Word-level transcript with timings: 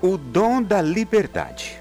O 0.00 0.16
dom 0.16 0.62
da 0.62 0.80
liberdade. 0.80 1.76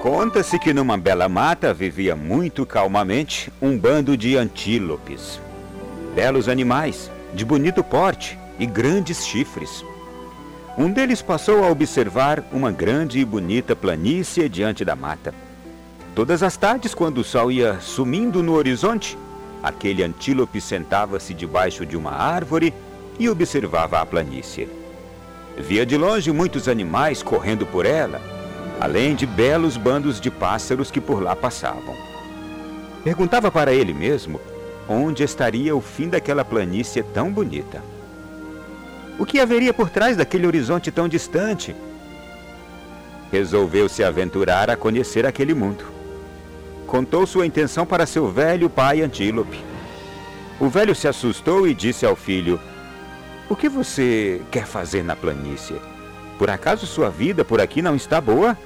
Conta-se 0.00 0.56
que 0.56 0.72
numa 0.72 0.96
bela 0.96 1.28
mata 1.28 1.74
vivia 1.74 2.14
muito 2.14 2.64
calmamente 2.64 3.52
um 3.60 3.76
bando 3.76 4.16
de 4.16 4.36
antílopes. 4.36 5.40
Belos 6.14 6.48
animais, 6.48 7.10
de 7.34 7.44
bonito 7.44 7.82
porte 7.82 8.38
e 8.56 8.66
grandes 8.66 9.26
chifres. 9.26 9.84
Um 10.76 10.92
deles 10.92 11.20
passou 11.20 11.64
a 11.64 11.70
observar 11.72 12.44
uma 12.52 12.70
grande 12.70 13.18
e 13.18 13.24
bonita 13.24 13.74
planície 13.74 14.48
diante 14.48 14.84
da 14.84 14.94
mata. 14.94 15.34
Todas 16.14 16.40
as 16.40 16.56
tardes, 16.56 16.94
quando 16.94 17.18
o 17.18 17.24
sol 17.24 17.50
ia 17.50 17.80
sumindo 17.80 18.44
no 18.44 18.52
horizonte, 18.52 19.18
aquele 19.60 20.04
antílope 20.04 20.60
sentava-se 20.60 21.34
debaixo 21.34 21.84
de 21.84 21.96
uma 21.96 22.12
árvore 22.12 22.72
e 23.18 23.28
observava 23.28 24.00
a 24.00 24.06
planície. 24.06 24.77
Via 25.58 25.84
de 25.84 25.96
longe 25.96 26.30
muitos 26.30 26.68
animais 26.68 27.22
correndo 27.22 27.66
por 27.66 27.84
ela, 27.84 28.20
além 28.80 29.14
de 29.14 29.26
belos 29.26 29.76
bandos 29.76 30.20
de 30.20 30.30
pássaros 30.30 30.90
que 30.90 31.00
por 31.00 31.20
lá 31.22 31.34
passavam. 31.34 31.96
Perguntava 33.02 33.50
para 33.50 33.72
ele 33.72 33.92
mesmo 33.92 34.40
onde 34.88 35.22
estaria 35.22 35.76
o 35.76 35.80
fim 35.80 36.08
daquela 36.08 36.44
planície 36.44 37.02
tão 37.02 37.30
bonita. 37.30 37.82
O 39.18 39.26
que 39.26 39.38
haveria 39.38 39.74
por 39.74 39.90
trás 39.90 40.16
daquele 40.16 40.46
horizonte 40.46 40.90
tão 40.90 41.08
distante? 41.08 41.76
Resolveu 43.30 43.88
se 43.88 44.02
aventurar 44.02 44.70
a 44.70 44.76
conhecer 44.76 45.26
aquele 45.26 45.52
mundo. 45.52 45.84
Contou 46.86 47.26
sua 47.26 47.44
intenção 47.44 47.84
para 47.84 48.06
seu 48.06 48.30
velho 48.30 48.70
pai 48.70 49.02
Antílope. 49.02 49.58
O 50.58 50.68
velho 50.68 50.94
se 50.94 51.06
assustou 51.06 51.68
e 51.68 51.74
disse 51.74 52.06
ao 52.06 52.16
filho: 52.16 52.58
O 53.50 53.56
que 53.56 53.66
você 53.66 54.42
quer 54.50 54.66
fazer 54.66 55.02
na 55.02 55.16
planície? 55.16 55.80
Por 56.38 56.50
acaso 56.50 56.86
sua 56.86 57.08
vida 57.08 57.46
por 57.46 57.62
aqui 57.62 57.80
não 57.80 57.96
está 57.96 58.20
boa? 58.20 58.56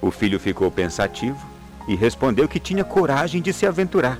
O 0.00 0.10
filho 0.10 0.40
ficou 0.40 0.70
pensativo 0.70 1.38
e 1.86 1.94
respondeu 1.94 2.48
que 2.48 2.58
tinha 2.58 2.82
coragem 2.82 3.42
de 3.42 3.52
se 3.52 3.66
aventurar. 3.66 4.18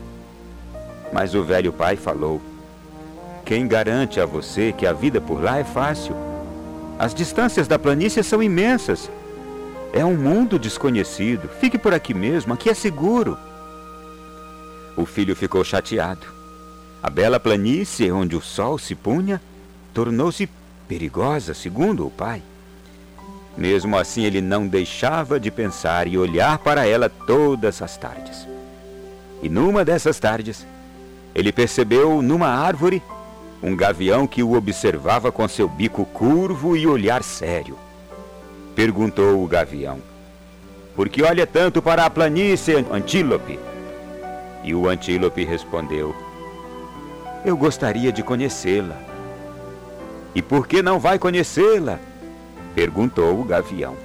Mas 1.14 1.34
o 1.34 1.42
velho 1.42 1.72
pai 1.72 1.96
falou: 1.96 2.42
Quem 3.42 3.66
garante 3.66 4.20
a 4.20 4.26
você 4.26 4.70
que 4.70 4.86
a 4.86 4.92
vida 4.92 5.18
por 5.18 5.42
lá 5.42 5.58
é 5.58 5.64
fácil? 5.64 6.14
As 6.98 7.14
distâncias 7.14 7.66
da 7.66 7.78
planície 7.78 8.22
são 8.22 8.42
imensas. 8.42 9.10
É 9.94 10.04
um 10.04 10.14
mundo 10.14 10.58
desconhecido. 10.58 11.48
Fique 11.58 11.78
por 11.78 11.94
aqui 11.94 12.12
mesmo, 12.12 12.52
aqui 12.52 12.68
é 12.68 12.74
seguro. 12.74 13.38
O 14.94 15.06
filho 15.06 15.34
ficou 15.34 15.64
chateado. 15.64 16.41
A 17.02 17.10
bela 17.10 17.40
planície 17.40 18.12
onde 18.12 18.36
o 18.36 18.40
sol 18.40 18.78
se 18.78 18.94
punha 18.94 19.40
tornou-se 19.92 20.48
perigosa, 20.86 21.52
segundo 21.52 22.06
o 22.06 22.10
pai. 22.10 22.40
Mesmo 23.56 23.98
assim, 23.98 24.24
ele 24.24 24.40
não 24.40 24.68
deixava 24.68 25.40
de 25.40 25.50
pensar 25.50 26.06
e 26.06 26.16
olhar 26.16 26.58
para 26.58 26.86
ela 26.86 27.08
todas 27.08 27.82
as 27.82 27.96
tardes. 27.96 28.46
E 29.42 29.48
numa 29.48 29.84
dessas 29.84 30.20
tardes, 30.20 30.64
ele 31.34 31.50
percebeu 31.50 32.22
numa 32.22 32.48
árvore 32.48 33.02
um 33.60 33.74
gavião 33.74 34.26
que 34.26 34.42
o 34.42 34.54
observava 34.54 35.32
com 35.32 35.46
seu 35.48 35.68
bico 35.68 36.04
curvo 36.04 36.76
e 36.76 36.86
olhar 36.86 37.24
sério. 37.24 37.76
Perguntou 38.76 39.42
o 39.42 39.48
gavião: 39.48 39.98
Por 40.94 41.08
que 41.08 41.22
olha 41.22 41.46
tanto 41.46 41.82
para 41.82 42.06
a 42.06 42.10
planície, 42.10 42.76
antílope? 42.92 43.58
E 44.62 44.72
o 44.74 44.88
antílope 44.88 45.44
respondeu: 45.44 46.31
Eu 47.44 47.56
gostaria 47.56 48.12
de 48.12 48.22
conhecê-la. 48.22 48.96
E 50.34 50.40
por 50.40 50.66
que 50.66 50.80
não 50.80 50.98
vai 50.98 51.18
conhecê-la? 51.18 51.98
Perguntou 52.74 53.40
o 53.40 53.44
gavião. 53.44 53.96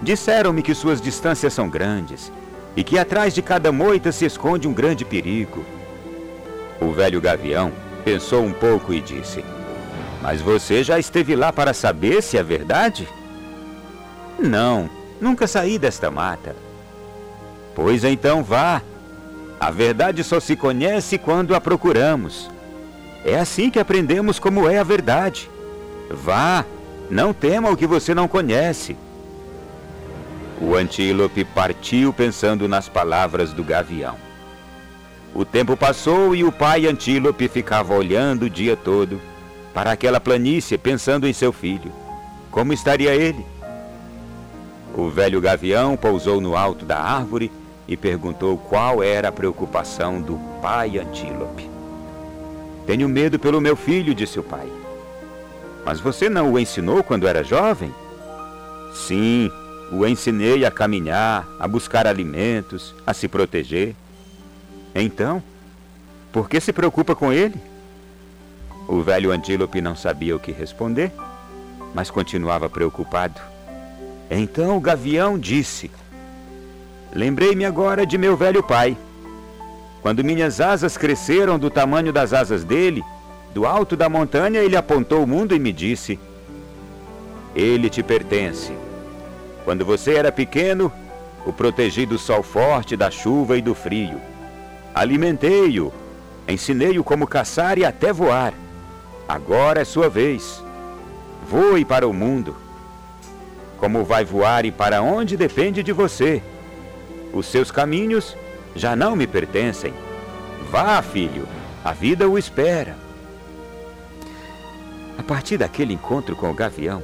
Disseram-me 0.00 0.62
que 0.62 0.74
suas 0.74 1.00
distâncias 1.00 1.52
são 1.52 1.68
grandes 1.68 2.32
e 2.76 2.84
que 2.84 2.98
atrás 2.98 3.34
de 3.34 3.42
cada 3.42 3.72
moita 3.72 4.12
se 4.12 4.24
esconde 4.24 4.68
um 4.68 4.72
grande 4.72 5.04
perigo. 5.04 5.64
O 6.80 6.92
velho 6.92 7.20
gavião 7.20 7.72
pensou 8.04 8.42
um 8.44 8.52
pouco 8.52 8.92
e 8.94 9.00
disse: 9.00 9.44
Mas 10.22 10.40
você 10.40 10.82
já 10.84 10.98
esteve 10.98 11.34
lá 11.34 11.52
para 11.52 11.74
saber 11.74 12.22
se 12.22 12.38
é 12.38 12.42
verdade? 12.42 13.08
Não, 14.38 14.88
nunca 15.20 15.46
saí 15.46 15.78
desta 15.78 16.10
mata. 16.10 16.54
Pois 17.74 18.04
então 18.04 18.42
vá. 18.42 18.80
A 19.60 19.70
verdade 19.70 20.24
só 20.24 20.40
se 20.40 20.56
conhece 20.56 21.18
quando 21.18 21.54
a 21.54 21.60
procuramos. 21.60 22.50
É 23.22 23.38
assim 23.38 23.68
que 23.68 23.78
aprendemos 23.78 24.38
como 24.38 24.66
é 24.66 24.78
a 24.78 24.82
verdade. 24.82 25.50
Vá, 26.10 26.64
não 27.10 27.34
tema 27.34 27.70
o 27.70 27.76
que 27.76 27.86
você 27.86 28.14
não 28.14 28.26
conhece. 28.26 28.96
O 30.58 30.74
antílope 30.74 31.44
partiu 31.44 32.10
pensando 32.10 32.66
nas 32.66 32.88
palavras 32.88 33.52
do 33.52 33.62
gavião. 33.62 34.16
O 35.34 35.44
tempo 35.44 35.76
passou 35.76 36.34
e 36.34 36.42
o 36.42 36.50
pai 36.50 36.86
antílope 36.86 37.46
ficava 37.46 37.94
olhando 37.94 38.44
o 38.44 38.50
dia 38.50 38.76
todo 38.76 39.20
para 39.74 39.92
aquela 39.92 40.18
planície 40.18 40.78
pensando 40.78 41.26
em 41.26 41.34
seu 41.34 41.52
filho. 41.52 41.92
Como 42.50 42.72
estaria 42.72 43.14
ele? 43.14 43.44
O 44.94 45.08
velho 45.08 45.40
gavião 45.40 45.96
pousou 45.98 46.40
no 46.40 46.56
alto 46.56 46.84
da 46.84 46.98
árvore 46.98 47.52
e 47.90 47.96
perguntou 47.96 48.56
qual 48.56 49.02
era 49.02 49.28
a 49.28 49.32
preocupação 49.32 50.22
do 50.22 50.38
pai 50.62 50.96
antílope. 50.96 51.68
Tenho 52.86 53.08
medo 53.08 53.36
pelo 53.36 53.60
meu 53.60 53.74
filho, 53.74 54.14
disse 54.14 54.38
o 54.38 54.44
pai. 54.44 54.68
Mas 55.84 55.98
você 55.98 56.30
não 56.30 56.52
o 56.52 56.58
ensinou 56.58 57.02
quando 57.02 57.26
era 57.26 57.42
jovem? 57.42 57.92
Sim, 58.94 59.50
o 59.90 60.06
ensinei 60.06 60.64
a 60.64 60.70
caminhar, 60.70 61.44
a 61.58 61.66
buscar 61.66 62.06
alimentos, 62.06 62.94
a 63.04 63.12
se 63.12 63.26
proteger. 63.26 63.96
Então, 64.94 65.42
por 66.32 66.48
que 66.48 66.60
se 66.60 66.72
preocupa 66.72 67.16
com 67.16 67.32
ele? 67.32 67.60
O 68.86 69.02
velho 69.02 69.32
antílope 69.32 69.80
não 69.80 69.96
sabia 69.96 70.36
o 70.36 70.40
que 70.40 70.52
responder, 70.52 71.12
mas 71.92 72.08
continuava 72.08 72.70
preocupado. 72.70 73.40
Então 74.30 74.76
o 74.76 74.80
gavião 74.80 75.36
disse: 75.36 75.90
Lembrei-me 77.12 77.64
agora 77.64 78.06
de 78.06 78.16
meu 78.16 78.36
velho 78.36 78.62
pai. 78.62 78.96
Quando 80.00 80.24
minhas 80.24 80.60
asas 80.60 80.96
cresceram 80.96 81.58
do 81.58 81.68
tamanho 81.68 82.12
das 82.12 82.32
asas 82.32 82.64
dele, 82.64 83.02
do 83.52 83.66
alto 83.66 83.96
da 83.96 84.08
montanha 84.08 84.60
ele 84.60 84.76
apontou 84.76 85.24
o 85.24 85.26
mundo 85.26 85.54
e 85.54 85.58
me 85.58 85.72
disse: 85.72 86.18
Ele 87.54 87.90
te 87.90 88.02
pertence. 88.02 88.72
Quando 89.64 89.84
você 89.84 90.14
era 90.14 90.30
pequeno, 90.30 90.90
o 91.44 91.52
protegi 91.52 92.06
do 92.06 92.18
sol 92.18 92.42
forte, 92.42 92.96
da 92.96 93.10
chuva 93.10 93.56
e 93.56 93.62
do 93.62 93.74
frio. 93.74 94.20
Alimentei-o, 94.94 95.92
ensinei-o 96.48 97.02
como 97.02 97.26
caçar 97.26 97.76
e 97.76 97.84
até 97.84 98.12
voar. 98.12 98.54
Agora 99.28 99.80
é 99.80 99.84
sua 99.84 100.08
vez. 100.08 100.62
Voe 101.48 101.84
para 101.84 102.06
o 102.06 102.12
mundo. 102.12 102.56
Como 103.78 104.04
vai 104.04 104.24
voar 104.24 104.64
e 104.64 104.70
para 104.70 105.02
onde 105.02 105.36
depende 105.36 105.82
de 105.82 105.92
você. 105.92 106.42
Os 107.32 107.46
seus 107.46 107.70
caminhos 107.70 108.36
já 108.74 108.94
não 108.96 109.14
me 109.14 109.26
pertencem. 109.26 109.92
Vá, 110.70 111.00
filho, 111.02 111.46
a 111.84 111.92
vida 111.92 112.28
o 112.28 112.38
espera. 112.38 112.96
A 115.18 115.22
partir 115.22 115.58
daquele 115.58 115.94
encontro 115.94 116.34
com 116.34 116.50
o 116.50 116.54
gavião, 116.54 117.02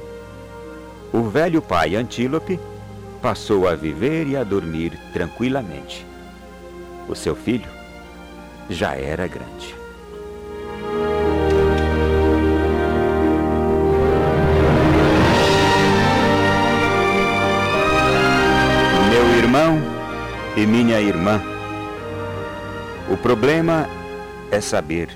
o 1.13 1.23
velho 1.23 1.61
pai 1.61 1.95
Antílope 1.95 2.59
passou 3.21 3.67
a 3.67 3.75
viver 3.75 4.27
e 4.27 4.35
a 4.35 4.43
dormir 4.43 4.99
tranquilamente. 5.13 6.05
O 7.07 7.15
seu 7.15 7.35
filho 7.35 7.69
já 8.69 8.95
era 8.95 9.27
grande. 9.27 9.75
E 20.57 20.65
minha 20.65 20.99
irmã, 20.99 21.39
o 23.11 23.15
problema 23.15 23.87
é 24.49 24.59
saber 24.59 25.15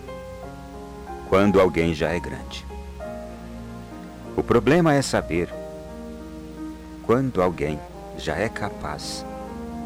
quando 1.28 1.60
alguém 1.60 1.96
já 1.96 2.10
é 2.10 2.20
grande. 2.20 2.64
O 4.38 4.44
problema 4.44 4.94
é 4.94 5.02
saber 5.02 5.50
quando 7.08 7.42
alguém 7.42 7.80
já 8.20 8.36
é 8.36 8.48
capaz 8.48 9.26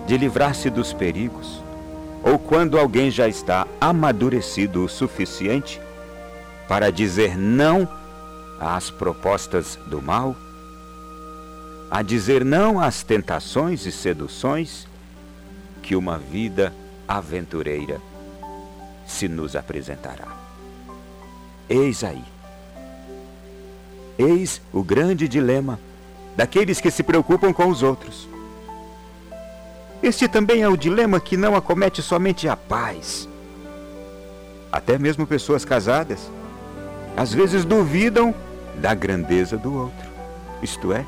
de 0.05 0.17
livrar-se 0.17 0.69
dos 0.69 0.91
perigos 0.91 1.63
ou 2.21 2.37
quando 2.37 2.77
alguém 2.77 3.09
já 3.09 3.25
está 3.25 3.65
amadurecido 3.79 4.83
o 4.83 4.89
suficiente 4.89 5.79
para 6.67 6.91
dizer 6.91 7.37
não 7.37 7.87
às 8.59 8.91
propostas 8.91 9.79
do 9.87 10.01
mal, 10.01 10.35
a 11.89 12.01
dizer 12.01 12.43
não 12.43 12.77
às 12.77 13.03
tentações 13.03 13.85
e 13.85 13.91
seduções 13.93 14.85
que 15.85 15.95
uma 15.95 16.17
vida 16.17 16.73
aventureira 17.07 18.01
se 19.05 19.27
nos 19.27 19.55
apresentará. 19.55 20.27
Eis 21.69 22.03
aí 22.03 22.23
Eis 24.17 24.61
o 24.73 24.81
grande 24.81 25.27
dilema 25.27 25.79
daqueles 26.35 26.81
que 26.81 26.89
se 26.89 27.03
preocupam 27.03 27.53
com 27.53 27.67
os 27.67 27.83
outros. 27.83 28.27
Este 30.01 30.27
também 30.27 30.63
é 30.63 30.69
o 30.69 30.77
dilema 30.77 31.19
que 31.19 31.37
não 31.37 31.55
acomete 31.55 32.01
somente 32.01 32.47
a 32.47 32.55
paz. 32.55 33.29
Até 34.71 34.97
mesmo 34.97 35.27
pessoas 35.27 35.63
casadas, 35.63 36.31
às 37.15 37.31
vezes 37.31 37.63
duvidam 37.63 38.33
da 38.75 38.93
grandeza 38.93 39.55
do 39.55 39.73
outro, 39.73 40.09
isto 40.61 40.91
é, 40.91 41.05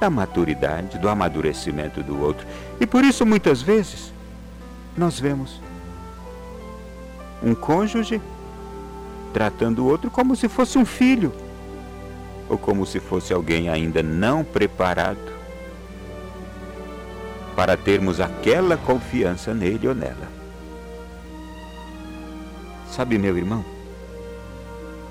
da 0.00 0.08
maturidade, 0.08 0.98
do 0.98 1.08
amadurecimento 1.08 2.02
do 2.02 2.18
outro. 2.20 2.46
E 2.80 2.86
por 2.86 3.04
isso, 3.04 3.26
muitas 3.26 3.60
vezes, 3.60 4.12
nós 4.96 5.20
vemos 5.20 5.60
um 7.42 7.54
cônjuge 7.54 8.20
tratando 9.32 9.84
o 9.84 9.86
outro 9.86 10.10
como 10.10 10.34
se 10.34 10.48
fosse 10.48 10.78
um 10.78 10.84
filho, 10.84 11.32
ou 12.48 12.58
como 12.58 12.84
se 12.84 12.98
fosse 12.98 13.32
alguém 13.32 13.68
ainda 13.68 14.02
não 14.02 14.42
preparado 14.42 15.38
para 17.54 17.76
termos 17.76 18.20
aquela 18.20 18.76
confiança 18.76 19.52
nele 19.52 19.86
ou 19.86 19.94
nela. 19.94 20.28
Sabe, 22.90 23.18
meu 23.18 23.36
irmão? 23.36 23.64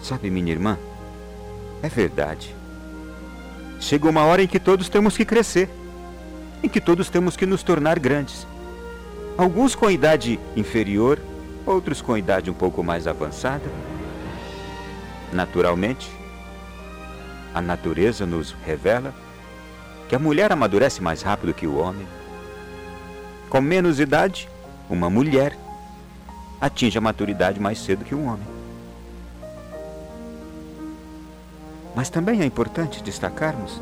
Sabe, 0.02 0.30
minha 0.30 0.52
irmã? 0.52 0.78
É 1.82 1.88
verdade. 1.88 2.59
Chega 3.80 4.10
uma 4.10 4.26
hora 4.26 4.44
em 4.44 4.48
que 4.48 4.60
todos 4.60 4.90
temos 4.90 5.16
que 5.16 5.24
crescer, 5.24 5.70
em 6.62 6.68
que 6.68 6.82
todos 6.82 7.10
temos 7.10 7.38
que 7.38 7.46
nos 7.46 7.64
tornar 7.64 7.98
grandes. 7.98 8.46
Alguns 9.38 9.74
com 9.74 9.90
idade 9.90 10.38
inferior, 10.56 11.18
outros 11.66 12.02
com 12.02 12.18
idade 12.18 12.52
um 12.52 12.54
pouco 12.54 12.84
mais 12.84 13.08
avançada. 13.08 13.64
Naturalmente, 15.32 16.10
a 17.54 17.62
natureza 17.62 18.26
nos 18.26 18.56
revela 18.66 19.14
que 20.10 20.16
a 20.16 20.20
mulher 20.20 20.52
amadurece 20.52 21.02
mais 21.02 21.22
rápido 21.22 21.54
que 21.54 21.66
o 21.66 21.78
homem. 21.78 22.06
Com 23.50 23.62
menos 23.62 24.00
idade, 24.00 24.50
uma 24.90 25.10
mulher 25.10 25.58
atinge 26.60 26.98
a 26.98 27.02
maturidade 27.02 27.60
mais 27.60 27.80
cedo 27.80 28.04
que 28.04 28.14
um 28.14 28.28
homem. 28.28 28.59
Mas 31.96 32.10
também 32.10 32.42
é 32.42 32.46
importante 32.46 33.02
destacarmos 33.04 33.82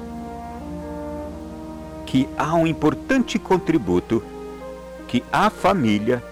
que 2.05 2.27
há 2.37 2.53
um 2.55 2.65
importante 2.65 3.37
contributo 3.37 4.23
que 5.07 5.23
a 5.31 5.49
família, 5.49 6.23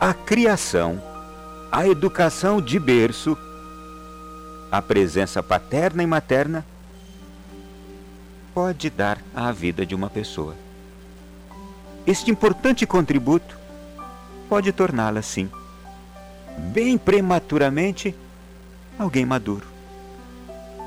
a 0.00 0.12
criação, 0.12 1.00
a 1.70 1.86
educação 1.86 2.60
de 2.60 2.78
berço, 2.78 3.36
a 4.70 4.82
presença 4.82 5.42
paterna 5.42 6.02
e 6.02 6.06
materna 6.06 6.66
pode 8.52 8.90
dar 8.90 9.18
à 9.34 9.52
vida 9.52 9.86
de 9.86 9.94
uma 9.94 10.10
pessoa. 10.10 10.54
Este 12.06 12.30
importante 12.30 12.86
contributo 12.86 13.58
pode 14.48 14.72
torná-la, 14.72 15.22
sim, 15.22 15.50
bem 16.72 16.96
prematuramente, 16.96 18.14
alguém 18.98 19.26
maduro. 19.26 19.75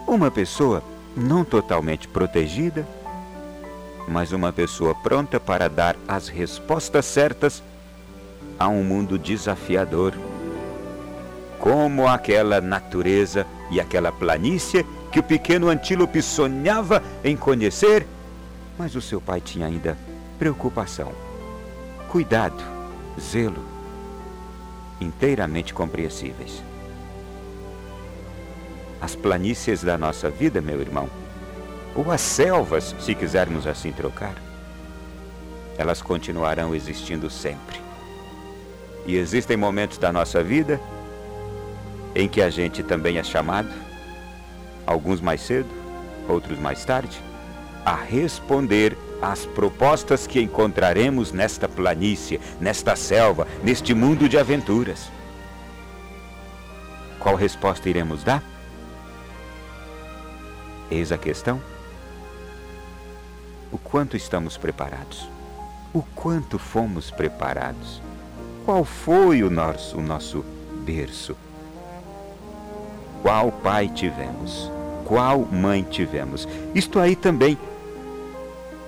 Uma 0.09 0.31
pessoa 0.31 0.81
não 1.15 1.45
totalmente 1.45 2.07
protegida, 2.07 2.83
mas 4.07 4.31
uma 4.31 4.51
pessoa 4.51 4.95
pronta 4.95 5.39
para 5.39 5.69
dar 5.69 5.95
as 6.07 6.27
respostas 6.27 7.05
certas 7.05 7.61
a 8.57 8.67
um 8.67 8.83
mundo 8.83 9.19
desafiador, 9.19 10.15
como 11.59 12.07
aquela 12.07 12.59
natureza 12.59 13.45
e 13.69 13.79
aquela 13.79 14.11
planície 14.11 14.83
que 15.11 15.19
o 15.19 15.23
pequeno 15.23 15.69
antílope 15.69 16.23
sonhava 16.23 17.03
em 17.23 17.37
conhecer, 17.37 18.07
mas 18.79 18.95
o 18.95 19.01
seu 19.01 19.21
pai 19.21 19.39
tinha 19.39 19.67
ainda 19.67 19.95
preocupação, 20.39 21.11
cuidado, 22.09 22.63
zelo, 23.21 23.63
inteiramente 24.99 25.71
compreensíveis. 25.71 26.67
As 29.01 29.15
planícies 29.15 29.83
da 29.83 29.97
nossa 29.97 30.29
vida, 30.29 30.61
meu 30.61 30.81
irmão, 30.81 31.09
ou 31.95 32.11
as 32.11 32.21
selvas, 32.21 32.95
se 32.99 33.15
quisermos 33.15 33.65
assim 33.65 33.91
trocar, 33.91 34.35
elas 35.77 36.01
continuarão 36.01 36.75
existindo 36.75 37.29
sempre. 37.29 37.79
E 39.05 39.15
existem 39.15 39.55
momentos 39.55 39.97
da 39.97 40.11
nossa 40.11 40.43
vida 40.43 40.79
em 42.13 42.27
que 42.27 42.41
a 42.41 42.49
gente 42.49 42.83
também 42.83 43.17
é 43.17 43.23
chamado, 43.23 43.69
alguns 44.85 45.21
mais 45.21 45.41
cedo, 45.41 45.69
outros 46.27 46.59
mais 46.59 46.83
tarde, 46.83 47.21
a 47.85 47.95
responder 47.95 48.97
às 49.21 49.45
propostas 49.45 50.27
que 50.27 50.41
encontraremos 50.41 51.31
nesta 51.31 51.67
planície, 51.67 52.39
nesta 52.59 52.95
selva, 52.95 53.47
neste 53.63 53.93
mundo 53.93 54.27
de 54.27 54.37
aventuras. 54.37 55.11
Qual 57.19 57.35
resposta 57.35 57.89
iremos 57.89 58.23
dar? 58.23 58.43
Eis 60.91 61.11
a 61.11 61.17
questão. 61.17 61.61
O 63.71 63.77
quanto 63.77 64.17
estamos 64.17 64.57
preparados, 64.57 65.29
o 65.93 66.01
quanto 66.01 66.57
fomos 66.57 67.11
preparados, 67.11 68.01
qual 68.65 68.83
foi 68.83 69.43
o 69.43 69.49
nosso, 69.49 69.97
o 69.97 70.01
nosso 70.01 70.43
berço, 70.83 71.35
qual 73.21 73.51
pai 73.51 73.87
tivemos, 73.89 74.71
qual 75.05 75.39
mãe 75.39 75.83
tivemos. 75.83 76.47
Isto 76.73 76.99
aí 76.99 77.15
também 77.15 77.57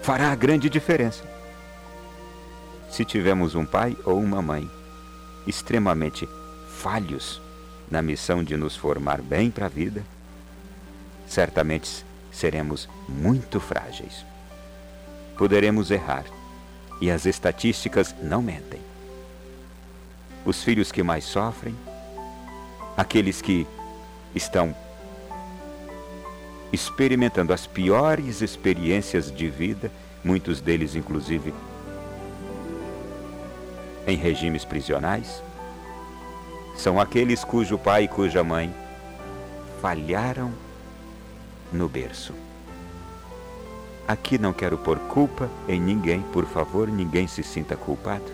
fará 0.01 0.31
a 0.31 0.35
grande 0.35 0.69
diferença. 0.69 1.23
Se 2.89 3.05
tivemos 3.05 3.53
um 3.53 3.65
pai 3.65 3.95
ou 4.03 4.19
uma 4.19 4.41
mãe 4.41 4.69
extremamente 5.45 6.27
falhos 6.67 7.41
na 7.89 8.01
missão 8.01 8.43
de 8.43 8.57
nos 8.57 8.75
formar 8.75 9.21
bem 9.21 9.51
para 9.51 9.67
a 9.67 9.69
vida, 9.69 10.03
certamente 11.31 12.05
seremos 12.31 12.87
muito 13.07 13.59
frágeis 13.59 14.25
poderemos 15.41 15.89
errar. 15.89 16.23
E 17.01 17.09
as 17.09 17.25
estatísticas 17.25 18.13
não 18.21 18.43
mentem. 18.43 18.79
Os 20.45 20.63
filhos 20.63 20.91
que 20.91 21.01
mais 21.01 21.23
sofrem, 21.23 21.75
aqueles 22.95 23.41
que 23.41 23.65
estão 24.35 24.75
experimentando 26.71 27.53
as 27.53 27.65
piores 27.65 28.43
experiências 28.43 29.31
de 29.31 29.49
vida, 29.49 29.91
muitos 30.23 30.61
deles, 30.61 30.93
inclusive, 30.93 31.51
em 34.05 34.15
regimes 34.15 34.63
prisionais, 34.63 35.41
são 36.77 36.99
aqueles 36.99 37.43
cujo 37.43 37.79
pai 37.79 38.03
e 38.03 38.07
cuja 38.07 38.43
mãe 38.43 38.71
falharam 39.81 40.53
no 41.71 41.87
berço. 41.87 42.33
Aqui 44.07 44.37
não 44.37 44.51
quero 44.51 44.77
pôr 44.77 44.99
culpa 44.99 45.49
em 45.67 45.79
ninguém, 45.79 46.21
por 46.21 46.45
favor, 46.45 46.87
ninguém 46.87 47.27
se 47.27 47.43
sinta 47.43 47.77
culpado. 47.77 48.31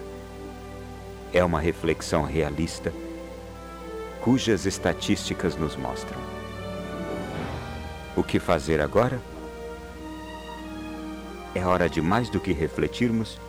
É 1.31 1.43
uma 1.43 1.59
reflexão 1.59 2.23
realista, 2.23 2.91
cujas 4.21 4.65
estatísticas 4.65 5.55
nos 5.55 5.75
mostram. 5.75 6.19
O 8.15 8.23
que 8.23 8.39
fazer 8.39 8.81
agora? 8.81 9.21
É 11.53 11.65
hora 11.65 11.87
de 11.87 12.01
mais 12.01 12.29
do 12.29 12.39
que 12.39 12.51
refletirmos, 12.53 13.39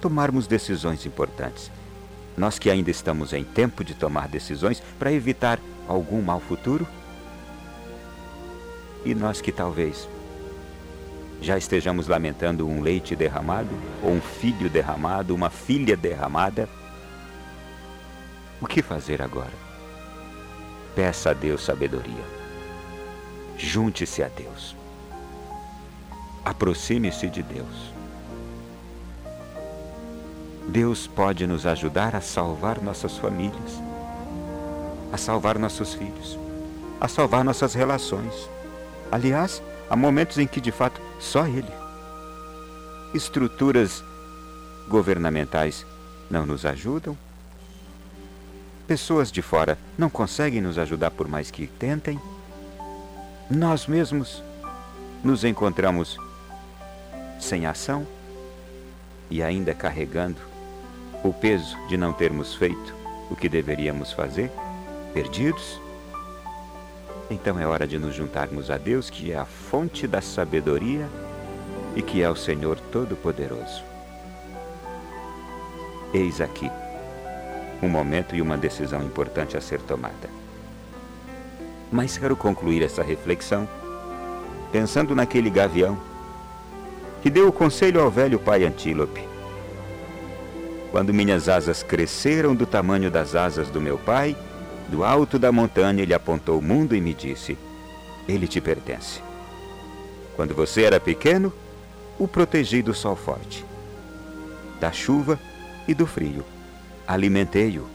tomarmos 0.00 0.46
decisões 0.46 1.06
importantes. 1.06 1.70
Nós 2.36 2.58
que 2.58 2.70
ainda 2.70 2.90
estamos 2.90 3.32
em 3.32 3.44
tempo 3.44 3.84
de 3.84 3.94
tomar 3.94 4.28
decisões 4.28 4.82
para 4.98 5.12
evitar 5.12 5.60
algum 5.86 6.22
mal 6.22 6.40
futuro, 6.40 6.86
e 9.04 9.14
nós 9.14 9.40
que 9.40 9.52
talvez 9.52 10.08
já 11.40 11.56
estejamos 11.56 12.08
lamentando 12.08 12.66
um 12.66 12.80
leite 12.80 13.14
derramado, 13.14 13.70
ou 14.02 14.10
um 14.10 14.20
filho 14.20 14.68
derramado, 14.68 15.34
uma 15.34 15.50
filha 15.50 15.96
derramada. 15.96 16.68
O 18.60 18.66
que 18.66 18.82
fazer 18.82 19.22
agora? 19.22 19.52
Peça 20.94 21.30
a 21.30 21.32
Deus 21.32 21.64
sabedoria. 21.64 22.24
Junte-se 23.56 24.22
a 24.22 24.28
Deus. 24.28 24.74
Aproxime-se 26.44 27.28
de 27.28 27.42
Deus. 27.42 27.92
Deus 30.68 31.06
pode 31.06 31.46
nos 31.46 31.66
ajudar 31.66 32.14
a 32.14 32.20
salvar 32.20 32.82
nossas 32.82 33.16
famílias, 33.16 33.80
a 35.12 35.16
salvar 35.16 35.58
nossos 35.58 35.94
filhos, 35.94 36.38
a 37.00 37.08
salvar 37.08 37.44
nossas 37.44 37.74
relações. 37.74 38.48
Aliás, 39.10 39.62
há 39.88 39.96
momentos 39.96 40.38
em 40.38 40.46
que 40.46 40.60
de 40.60 40.70
fato 40.70 41.00
só 41.18 41.46
ele. 41.46 41.72
Estruturas 43.14 44.04
governamentais 44.88 45.86
não 46.30 46.44
nos 46.44 46.66
ajudam. 46.66 47.16
Pessoas 48.86 49.32
de 49.32 49.42
fora 49.42 49.78
não 49.96 50.10
conseguem 50.10 50.60
nos 50.60 50.78
ajudar 50.78 51.10
por 51.10 51.28
mais 51.28 51.50
que 51.50 51.66
tentem. 51.66 52.20
nós 53.50 53.86
mesmos 53.86 54.42
nos 55.24 55.42
encontramos 55.42 56.18
sem 57.40 57.66
ação 57.66 58.06
e 59.30 59.42
ainda 59.42 59.74
carregando 59.74 60.40
o 61.24 61.32
peso 61.32 61.76
de 61.88 61.96
não 61.96 62.12
termos 62.12 62.54
feito 62.54 62.94
o 63.30 63.36
que 63.36 63.48
deveríamos 63.48 64.12
fazer, 64.12 64.50
perdidos? 65.12 65.80
Então 67.30 67.60
é 67.60 67.66
hora 67.66 67.86
de 67.86 67.98
nos 67.98 68.14
juntarmos 68.14 68.70
a 68.70 68.78
Deus, 68.78 69.10
que 69.10 69.32
é 69.32 69.36
a 69.36 69.44
fonte 69.44 70.06
da 70.06 70.20
sabedoria 70.20 71.08
e 71.94 72.02
que 72.02 72.22
é 72.22 72.30
o 72.30 72.36
Senhor 72.36 72.78
Todo-Poderoso. 72.92 73.82
Eis 76.14 76.40
aqui 76.40 76.70
um 77.82 77.88
momento 77.88 78.34
e 78.34 78.42
uma 78.42 78.56
decisão 78.56 79.02
importante 79.02 79.56
a 79.56 79.60
ser 79.60 79.80
tomada. 79.80 80.28
Mas 81.92 82.18
quero 82.18 82.36
concluir 82.36 82.82
essa 82.82 83.02
reflexão 83.02 83.68
pensando 84.72 85.14
naquele 85.14 85.48
gavião 85.48 85.98
que 87.22 87.30
deu 87.30 87.48
o 87.48 87.52
conselho 87.52 88.00
ao 88.00 88.10
velho 88.10 88.38
pai 88.38 88.64
Antílope. 88.64 89.26
Quando 90.90 91.12
minhas 91.12 91.48
asas 91.48 91.82
cresceram 91.82 92.54
do 92.54 92.66
tamanho 92.66 93.10
das 93.10 93.34
asas 93.34 93.68
do 93.68 93.80
meu 93.80 93.98
pai, 93.98 94.36
do 94.88 95.04
alto 95.04 95.38
da 95.38 95.52
montanha 95.52 96.02
ele 96.02 96.14
apontou 96.14 96.58
o 96.58 96.62
mundo 96.62 96.96
e 96.96 97.00
me 97.00 97.12
disse: 97.12 97.56
Ele 98.26 98.48
te 98.48 98.60
pertence. 98.60 99.20
Quando 100.34 100.54
você 100.54 100.84
era 100.84 100.98
pequeno, 100.98 101.52
o 102.18 102.26
protegi 102.26 102.82
do 102.82 102.94
sol 102.94 103.14
forte, 103.14 103.64
da 104.80 104.90
chuva 104.90 105.38
e 105.86 105.94
do 105.94 106.06
frio. 106.06 106.44
Alimentei-o. 107.06 107.86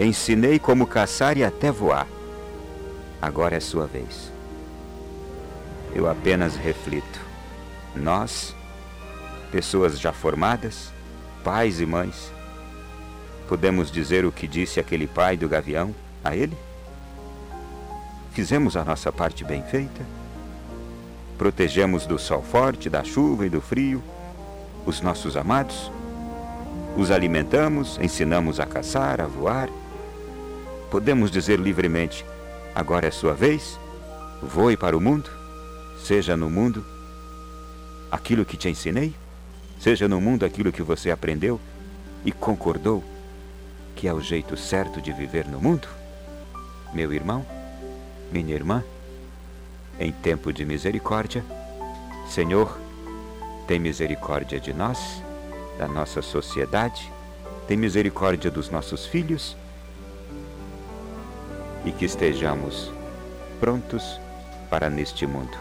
Ensinei 0.00 0.58
como 0.58 0.86
caçar 0.86 1.36
e 1.36 1.44
até 1.44 1.70
voar. 1.70 2.06
Agora 3.20 3.56
é 3.56 3.60
sua 3.60 3.86
vez. 3.86 4.32
Eu 5.94 6.08
apenas 6.08 6.54
reflito. 6.54 7.20
Nós, 7.96 8.54
pessoas 9.50 9.98
já 9.98 10.12
formadas, 10.12 10.92
pais 11.42 11.80
e 11.80 11.86
mães, 11.86 12.30
podemos 13.48 13.90
dizer 13.90 14.26
o 14.26 14.30
que 14.30 14.46
disse 14.46 14.78
aquele 14.78 15.06
pai 15.06 15.34
do 15.34 15.48
gavião 15.48 15.94
a 16.22 16.36
ele? 16.36 16.56
Fizemos 18.32 18.76
a 18.76 18.84
nossa 18.84 19.10
parte 19.10 19.42
bem 19.42 19.62
feita? 19.62 20.04
Protegemos 21.38 22.04
do 22.04 22.18
sol 22.18 22.42
forte, 22.42 22.90
da 22.90 23.02
chuva 23.02 23.46
e 23.46 23.48
do 23.48 23.60
frio 23.60 24.02
os 24.84 25.00
nossos 25.00 25.34
amados? 25.34 25.90
Os 26.96 27.10
alimentamos, 27.10 27.98
ensinamos 28.02 28.60
a 28.60 28.66
caçar, 28.66 29.20
a 29.20 29.26
voar? 29.26 29.70
Podemos 30.90 31.30
dizer 31.30 31.58
livremente: 31.58 32.26
agora 32.74 33.08
é 33.08 33.10
sua 33.10 33.32
vez? 33.32 33.80
Voe 34.42 34.76
para 34.76 34.96
o 34.96 35.00
mundo? 35.00 35.30
Seja 36.04 36.36
no 36.36 36.50
mundo 36.50 36.84
aquilo 38.10 38.44
que 38.44 38.58
te 38.58 38.68
ensinei? 38.68 39.14
Seja 39.80 40.06
no 40.06 40.20
mundo 40.20 40.44
aquilo 40.44 40.70
que 40.70 40.82
você 40.82 41.10
aprendeu 41.10 41.58
e 42.24 42.30
concordou 42.30 43.02
que 43.98 44.06
é 44.06 44.14
o 44.14 44.20
jeito 44.20 44.56
certo 44.56 45.02
de 45.02 45.12
viver 45.12 45.44
no 45.48 45.60
mundo? 45.60 45.88
Meu 46.94 47.12
irmão, 47.12 47.44
minha 48.30 48.54
irmã, 48.54 48.84
em 49.98 50.12
tempo 50.12 50.52
de 50.52 50.64
misericórdia, 50.64 51.44
Senhor, 52.28 52.78
tem 53.66 53.80
misericórdia 53.80 54.60
de 54.60 54.72
nós, 54.72 55.20
da 55.76 55.88
nossa 55.88 56.22
sociedade, 56.22 57.12
tem 57.66 57.76
misericórdia 57.76 58.52
dos 58.52 58.70
nossos 58.70 59.04
filhos 59.04 59.56
e 61.84 61.90
que 61.90 62.04
estejamos 62.04 62.92
prontos 63.58 64.20
para 64.70 64.88
neste 64.88 65.26
mundo 65.26 65.58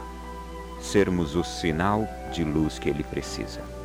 sermos 0.80 1.36
o 1.36 1.44
sinal 1.44 2.08
de 2.32 2.44
luz 2.44 2.78
que 2.78 2.88
ele 2.88 3.04
precisa. 3.04 3.77